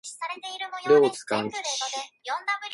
[0.87, 1.57] 両津勘吉